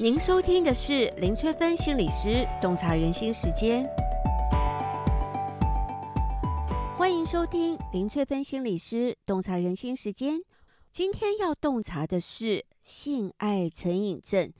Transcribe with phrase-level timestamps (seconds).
[0.00, 3.84] 您收听的是林翠芬心理师洞察人心时间，
[6.96, 10.40] 欢迎收听林翠芬心理师洞察人心时间。
[10.92, 14.52] 今天要洞察的是性爱成瘾症。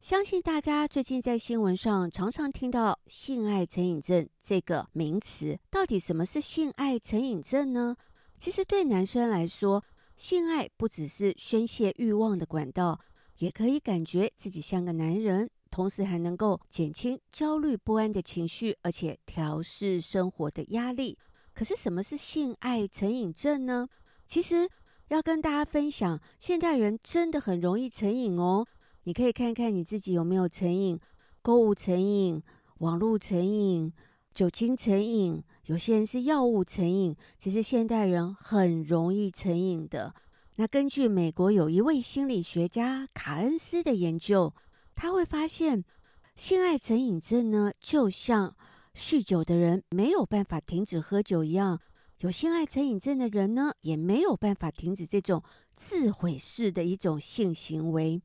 [0.00, 5.58] 相信大家最近在新闻上常常听到性爱成瘾症这个名词。
[5.70, 7.96] 到底什么是性爱成瘾症呢？
[8.38, 9.84] 其实对男生来说，
[10.16, 12.98] 性爱不只是宣泄欲望的管道。
[13.38, 21.18] 也可以感觉自己像个男人，同时还能够减轻焦虑不安的情绪，而且调试生活的压力。
[21.54, 23.88] 可是，什么是性爱成瘾症呢？
[24.26, 24.68] 其实
[25.08, 28.66] 要跟大家分享，现代人真的很容易成瘾哦。
[29.04, 30.98] 你可以看看你自己有没有成瘾：
[31.42, 32.42] 购物成瘾、
[32.78, 33.92] 网络成瘾、
[34.34, 37.16] 酒精成瘾，有些人是药物成瘾。
[37.38, 40.14] 其实现代人很容易成瘾的。
[40.58, 44.54] 那根据美国有一位心理学家卡恩斯的研究，
[44.94, 45.84] 他会发现，
[46.34, 48.56] 性爱成瘾症呢，就像
[48.94, 51.78] 酗酒的人没有办法停止喝酒一样，
[52.20, 55.42] 有性爱成瘾症的人呢，也没有办法停止这种
[55.74, 58.22] 自毁式的一种性行为。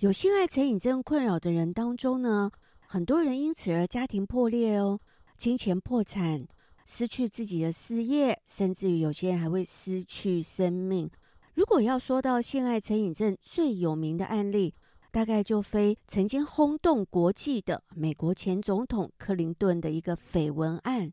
[0.00, 2.50] 有性爱成瘾症困扰的人当中呢，
[2.86, 5.00] 很多人因此而家庭破裂哦，
[5.38, 6.46] 金钱破产，
[6.84, 11.10] 失去自己的事业，甚至于有些人还会失去生命。
[11.54, 14.74] 如果要说到性爱成瘾症最有名的案例，
[15.10, 21.12] 大概就非曾经轰动国际的美国前总统克林顿的一个绯闻案。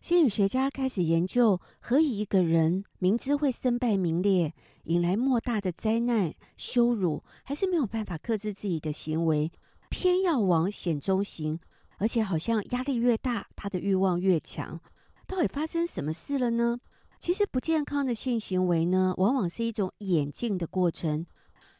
[0.00, 4.52] 心理学家开始研究，何以一个人明知会身败名裂，
[4.84, 9.50] 引来莫大的灾难、羞辱，还是没有办法克制自己的行为，
[9.88, 11.58] 偏要往险中行，
[11.98, 14.80] 而且好像压力越大，他的欲望越强。
[15.26, 16.78] 到底发生什么事了呢？
[17.18, 21.26] 其实不健康的性行为呢，往往是一种演进的过程。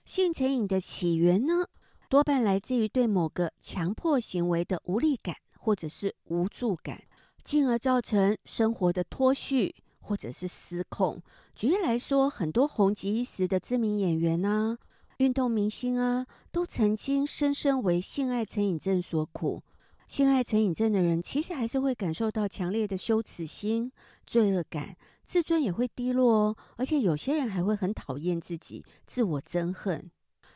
[0.05, 1.67] 性成瘾的起源呢，
[2.09, 7.03] 多半来自于对某个强迫行为的无力感或者是无助感，
[7.43, 11.21] 进而造成生活的脱序或者是失控。
[11.55, 14.79] 举例来说，很多红极一时的知名演员啊、
[15.19, 19.63] 运动明星啊，都曾经深深为性爱成瘾症所苦。
[20.07, 23.91] 性爱成瘾症的人，其实还是会感受到强烈的羞耻心、
[24.25, 24.97] 罪恶感。
[25.27, 30.11] 自尊也会低落哦，而且有些人还会很讨厌自己，自我憎恨。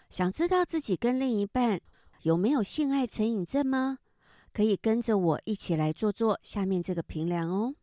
[0.08, 1.80] 想知道自己跟另一半
[2.22, 3.98] 有没有性爱成瘾症吗？
[4.52, 7.74] 可以跟着我一起来做做下面这个评量哦。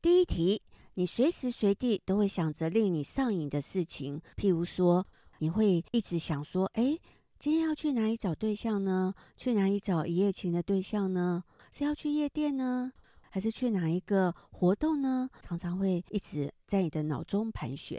[0.00, 0.62] 第一题，
[0.94, 5.06] 你随时随地都会想着令你上瘾的事情，譬如说，
[5.38, 6.98] 你会一直想说：哎，
[7.38, 9.14] 今天要去哪里找对象呢？
[9.36, 11.44] 去哪里找一夜情的对象呢？
[11.72, 12.92] 是要去夜店呢？
[13.34, 15.30] 还是去哪一个活动呢？
[15.40, 17.98] 常常会一直在你的脑中盘旋。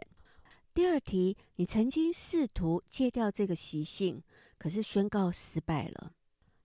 [0.75, 4.21] 第二题，你曾经试图戒掉这个习性，
[4.59, 6.11] 可是宣告失败了。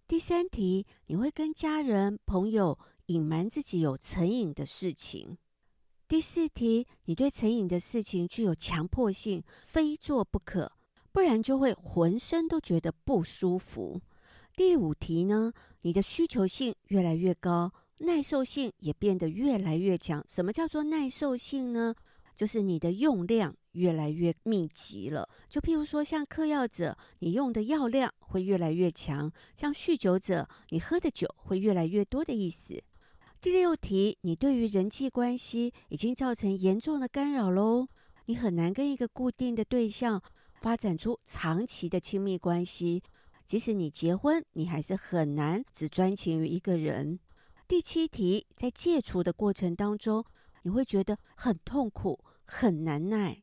[0.06, 5.38] 第三题，你会跟家人、朋友隐瞒自己有成瘾的事情。
[6.06, 10.70] 第四题，你对成瘾的事情具有强迫性，非做不可，
[11.10, 14.02] 不然就会浑身都觉得不舒服。
[14.54, 17.72] 第五题呢，你的需求性越来越高。
[17.98, 20.24] 耐受性也变得越来越强。
[20.28, 21.94] 什么叫做耐受性呢？
[22.34, 25.28] 就是你的用量越来越密集了。
[25.48, 32.80] 就譬如说，像嗑药者，你用的药量会越来越强；像酗酒者，你喝的酒会越来越多的意思。
[33.40, 37.88] 第六题，你对于人际关系已经造成严重的干扰喽。
[38.26, 40.22] 你很难跟一个固定的对象
[40.60, 43.02] 发展出长期的亲密关系。
[43.44, 47.18] 即使你结婚，你还是很难只专情于一个人。
[47.68, 50.24] 第七题，在戒除的过程当中，
[50.62, 53.42] 你会觉得很痛苦、很难耐。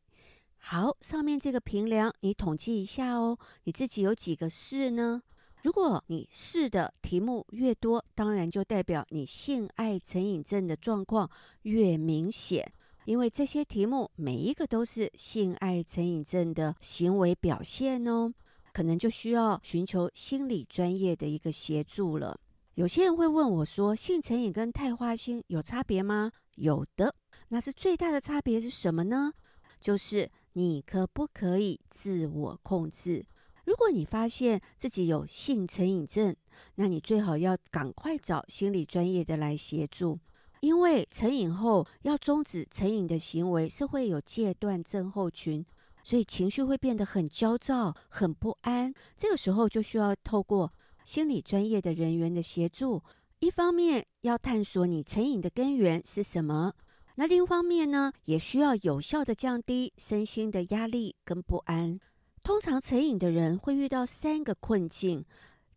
[0.57, 5.21] 好，上面这个平量你统计一下哦，你自己有几个是呢？
[5.61, 11.29] 如果你是的题目越多，当然就代表你性爱成瘾症的状况
[11.61, 12.73] 越明显，
[13.05, 18.33] 因为这些题目每一个都是性爱成瘾症的行为表现哦，
[18.73, 22.39] 可能就需要寻求心理专业的一个协助了。
[22.75, 27.15] 有些人会问我说：“性成瘾跟太花心有差别吗？”有的，
[27.47, 29.31] 那是最大的差别是什么呢？
[29.79, 33.25] 就是你可不可以自我控制。
[33.63, 36.35] 如果你发现自己有性成瘾症，
[36.75, 40.19] 那你最好要赶快找心理专业的来协助，
[40.59, 45.65] 因为成瘾后要终止成瘾的行为是会有戒断症候群，
[46.03, 48.93] 所以情绪会变得很焦躁、很不安。
[49.15, 50.73] 这个时候就需要透过。
[51.05, 53.03] 心理专业的人员的协助，
[53.39, 56.73] 一方面要探索你成瘾的根源是什么，
[57.15, 61.99] 那另一方面呢，也需要有效的降低身心的压力跟不安。
[62.43, 65.23] 通常成瘾的人会遇到三个困境，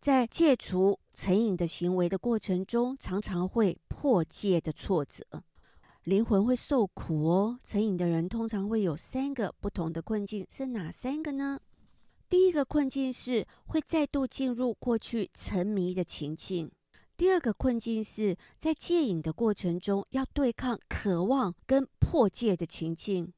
[0.01, 5.23] 在戒除成瘾的行为的过程中，常常会破戒的挫折，
[6.03, 7.59] 灵魂会受苦哦。
[7.63, 11.59] 成瘾的人通常会有三个不同的困境，是哪三个呢？
[12.29, 16.71] 第一个困境是会再度进入过去沉迷的情境。
[17.17, 23.33] 第二个困境是在戒瘾的过程中要对抗渴望跟破戒的情境。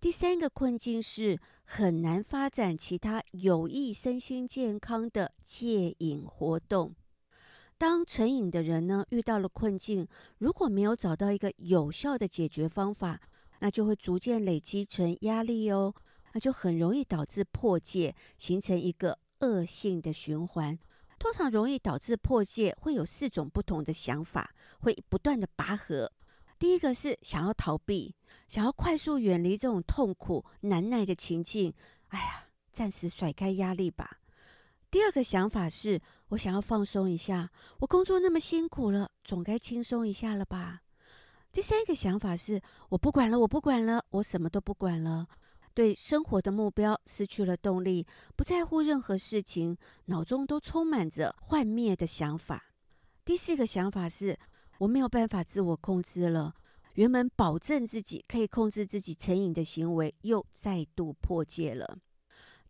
[0.00, 6.96] 第三个困境是很难发展其他有益身心健康的戒瘾活动。
[7.78, 10.08] 当成瘾的人呢，遇到了困境，
[10.38, 13.20] 如果没有找到一个有效的解决方法，
[13.60, 15.94] 那就会逐渐累积成压力哦，
[16.32, 20.78] 那就很容易导致破戒，形成一个恶性的循环。
[21.18, 26.10] 通常容易导致破戒，会有四种不同的想法，会不断的拔河。
[26.58, 28.14] 第一个是想要逃避，
[28.48, 31.72] 想要快速远离这种痛苦难耐的情境，
[32.08, 34.18] 哎呀，暂时甩开压力吧。
[34.90, 40.82] 第二个想法是我想要放松一下，我工作那么辛苦了，总该轻松一下了吧。
[41.50, 45.28] 第三个想法是我不管了，我不管了，我什么都不管了。
[45.74, 49.76] 对生活的目标失去了动力，不在乎任何事情，
[50.06, 52.72] 脑中都充满着幻灭的想法。
[53.24, 54.38] 第四个想法是，
[54.78, 56.54] 我没有办法自我控制了。
[56.94, 61.98] 原本保证自己可以控制自己成瘾的行为，又再度破戒了。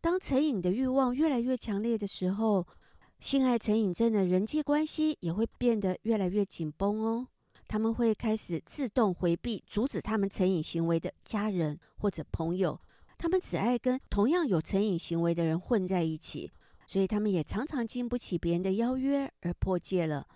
[0.00, 2.66] 当成瘾的欲望越来越强烈的时候，
[3.19, 7.26] 性爱成瘾症的人际关系也会变得越来越紧绷哦。
[7.66, 12.78] 他们会开始自动回避阻止他们成瘾行为的家人或者朋友。
[13.22, 16.50] 他们只爱跟同样有成瘾行为的人混在一起，
[16.88, 20.26] 所以他们也常常经不起别人的邀约而破戒了。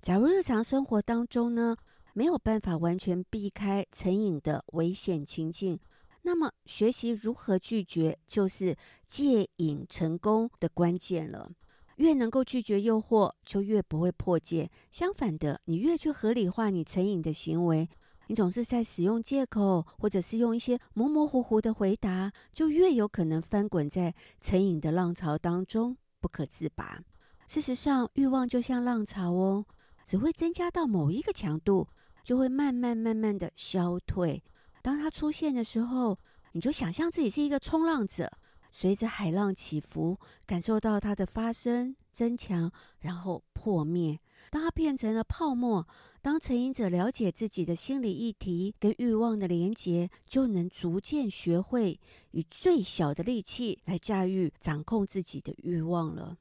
[0.00, 1.76] 假如日常生活当中呢，
[2.12, 5.80] 没有办法完全避开成瘾的危险情境，
[6.22, 11.50] 那么学习如何拒绝就是戒瘾成功的关键了。
[11.96, 14.70] 越能够拒绝诱惑，就越不会破戒。
[14.92, 17.88] 相反的，你越去合理化你成瘾的行为。
[18.30, 27.00] 你总是在使用借口，或者是用一些模模糊糊的回答，就越有可能翻滚在成瘾的浪潮当中，不可自拔。
[27.48, 29.66] 事实上，欲望就像浪潮哦，
[30.04, 31.88] 只会增加到某一个强度，
[32.22, 34.40] 就会慢慢慢慢的消退。
[34.80, 36.16] 当它出现的时候，
[36.52, 38.30] 你就想象自己是一个冲浪者，
[38.70, 42.70] 随着海浪起伏，感受到它的发生、增强，
[43.00, 44.18] 然后破灭。
[44.50, 45.86] 当它变成了泡沫，
[46.22, 52.00] 当成瘾者了解自己的心理议题跟欲望的连结，就能逐渐学会
[52.30, 56.38] 以最小的力气来驾驭、掌控自己的欲望了。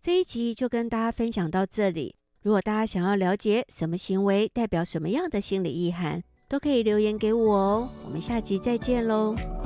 [0.00, 2.16] 这一集就跟大家分享到这里。
[2.42, 7.88] 如果大家想要了解什么行为代表什么样的心理意涵，都可以留言给我哦。
[8.04, 9.59] 我们下集再见喽。